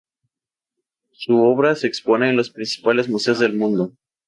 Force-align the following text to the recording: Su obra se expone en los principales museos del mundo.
Su 1.11 1.37
obra 1.43 1.75
se 1.75 1.85
expone 1.85 2.27
en 2.31 2.35
los 2.35 2.49
principales 2.49 3.07
museos 3.07 3.37
del 3.37 3.53
mundo. 3.55 3.93